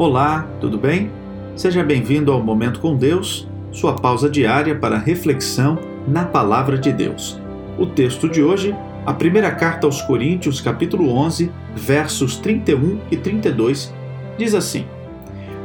Olá, 0.00 0.48
tudo 0.58 0.78
bem? 0.78 1.10
Seja 1.54 1.84
bem-vindo 1.84 2.32
ao 2.32 2.42
Momento 2.42 2.80
com 2.80 2.96
Deus, 2.96 3.46
sua 3.70 3.92
pausa 3.92 4.30
diária 4.30 4.74
para 4.74 4.96
reflexão 4.96 5.78
na 6.08 6.24
Palavra 6.24 6.78
de 6.78 6.90
Deus. 6.90 7.38
O 7.76 7.84
texto 7.84 8.26
de 8.26 8.42
hoje, 8.42 8.74
a 9.04 9.12
primeira 9.12 9.50
carta 9.50 9.86
aos 9.86 10.00
Coríntios, 10.00 10.58
capítulo 10.58 11.10
11, 11.10 11.52
versos 11.76 12.38
31 12.38 12.98
e 13.10 13.16
32, 13.18 13.92
diz 14.38 14.54
assim: 14.54 14.86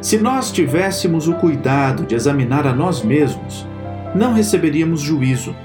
Se 0.01 0.17
nós 0.17 0.51
tivéssemos 0.51 1.29
o 1.29 1.35
cuidado 1.35 2.05
de 2.05 2.13
examinar 2.13 2.67
a 2.67 2.75
nós 2.75 3.03
mesmos, 3.03 3.65
não 4.13 4.33
receberíamos 4.33 4.99
juízo. 4.99 5.55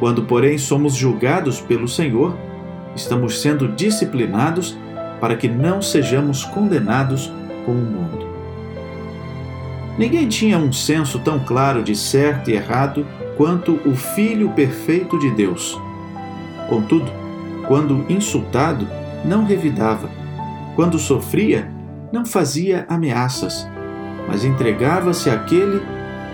Quando, 0.00 0.24
porém, 0.24 0.58
somos 0.58 0.96
julgados 0.96 1.60
pelo 1.60 1.86
Senhor, 1.86 2.36
estamos 2.96 3.40
sendo 3.40 3.68
disciplinados 3.68 4.76
para 5.20 5.36
que 5.36 5.46
não 5.46 5.80
sejamos 5.80 6.44
condenados 6.44 7.32
com 7.66 7.72
o 7.72 7.74
mundo. 7.74 8.26
Ninguém 9.98 10.28
tinha 10.28 10.56
um 10.58 10.72
senso 10.72 11.18
tão 11.18 11.40
claro 11.40 11.82
de 11.82 11.96
certo 11.96 12.50
e 12.50 12.54
errado 12.54 13.06
quanto 13.36 13.80
o 13.84 13.94
Filho 13.94 14.50
perfeito 14.50 15.18
de 15.18 15.30
Deus. 15.32 15.78
Contudo, 16.68 17.10
quando 17.66 18.04
insultado, 18.08 18.86
não 19.24 19.44
revidava. 19.44 20.08
Quando 20.74 20.98
sofria, 20.98 21.70
não 22.12 22.24
fazia 22.24 22.86
ameaças, 22.88 23.66
mas 24.28 24.44
entregava-se 24.44 25.28
àquele 25.28 25.82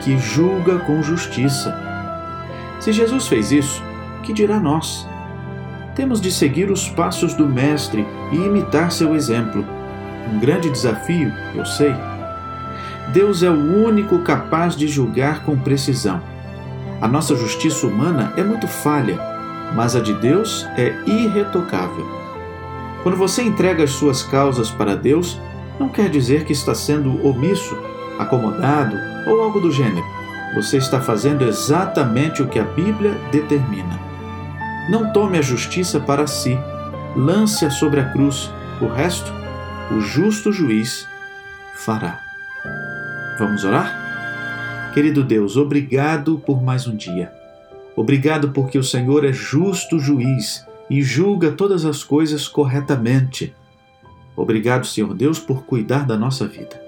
que 0.01 0.19
julga 0.19 0.81
com 0.81 1.03
justiça. 1.03 1.75
Se 2.81 2.93
Jesus 2.93 3.29
fez 3.29 3.53
isso, 3.53 3.83
que 4.25 4.33
dirá 4.33 4.59
nós? 4.59 5.09
Temos 5.95 6.21
de 6.21 6.33
seguir 6.33 6.71
os 6.71 6.89
passos 6.89 7.35
do 7.35 7.47
Mestre 7.47 8.05
e 8.33 8.37
imitar 8.37 8.91
seu 8.91 9.15
exemplo 9.15 9.65
um 10.31 10.39
grande 10.39 10.71
desafio, 10.71 11.33
eu 11.55 11.65
sei. 11.65 11.95
Deus 13.13 13.43
é 13.43 13.51
o 13.51 13.85
único 13.85 14.19
capaz 14.21 14.77
de 14.77 14.87
julgar 14.87 15.45
com 15.45 15.59
precisão. 15.59 16.21
A 17.01 17.09
nossa 17.09 17.35
justiça 17.35 17.87
humana 17.87 18.33
é 18.37 18.45
muito 18.45 18.69
falha, 18.69 19.19
mas 19.75 19.97
a 19.97 20.01
de 20.01 20.15
Deus 20.15 20.67
é 20.77 20.95
irretocável. 21.07 22.07
Quando 23.03 23.17
você 23.17 23.43
entrega 23.43 23.83
as 23.83 23.91
suas 23.91 24.23
causas 24.23 24.71
para 24.71 24.95
Deus, 24.95 25.41
não 25.79 25.89
quer 25.89 26.09
dizer 26.09 26.45
que 26.45 26.53
está 26.53 26.75
sendo 26.75 27.27
omisso, 27.27 27.77
acomodado 28.19 28.97
ou 29.27 29.43
algo 29.43 29.61
do 29.61 29.73
gênero. 29.73 30.07
Você 30.55 30.77
está 30.77 31.01
fazendo 31.01 31.43
exatamente 31.43 32.43
o 32.43 32.47
que 32.47 32.59
a 32.59 32.65
Bíblia 32.65 33.19
determina. 33.33 33.99
Não 34.89 35.13
tome 35.13 35.39
a 35.39 35.43
justiça 35.43 35.99
para 35.99 36.27
si, 36.27 36.59
lance-a 37.17 37.71
sobre 37.71 38.01
a 38.01 38.05
cruz. 38.11 38.51
O 38.81 38.87
resto 38.87 39.33
o 39.97 40.01
justo 40.01 40.51
juiz 40.51 41.07
fará. 41.75 42.21
Vamos 43.39 43.63
orar? 43.63 44.91
Querido 44.95 45.23
Deus, 45.23 45.57
obrigado 45.57 46.39
por 46.39 46.63
mais 46.63 46.87
um 46.87 46.97
dia. 46.97 47.31
Obrigado 47.95 48.53
porque 48.53 48.79
o 48.79 48.85
Senhor 48.85 49.25
é 49.25 49.33
justo 49.33 49.99
juiz 49.99 50.67
e 50.89 51.03
julga 51.03 51.53
todas 51.53 51.85
as 51.85 52.03
coisas 52.03 52.49
corretamente. 52.49 53.55
Obrigado, 54.35 54.87
Senhor 54.87 55.15
Deus, 55.15 55.39
por 55.39 55.65
cuidar 55.65 56.07
da 56.07 56.17
nossa 56.17 56.47
vida. 56.47 56.81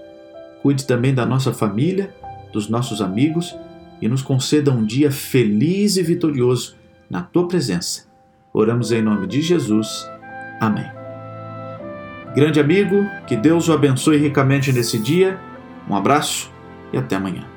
Cuide 0.62 0.86
também 0.86 1.14
da 1.14 1.26
nossa 1.26 1.52
família, 1.52 2.14
dos 2.52 2.70
nossos 2.70 3.02
amigos 3.02 3.54
e 4.00 4.08
nos 4.08 4.22
conceda 4.22 4.70
um 4.70 4.84
dia 4.84 5.10
feliz 5.10 5.98
e 5.98 6.02
vitorioso 6.02 6.76
na 7.10 7.20
tua 7.22 7.46
presença. 7.46 8.06
Oramos 8.52 8.92
em 8.92 9.02
nome 9.02 9.26
de 9.26 9.42
Jesus. 9.42 10.08
Amém. 10.58 11.03
Grande 12.34 12.58
amigo, 12.58 13.08
que 13.28 13.36
Deus 13.36 13.68
o 13.68 13.72
abençoe 13.72 14.16
ricamente 14.16 14.72
nesse 14.72 14.98
dia. 14.98 15.38
Um 15.88 15.94
abraço 15.94 16.50
e 16.92 16.98
até 16.98 17.14
amanhã. 17.14 17.53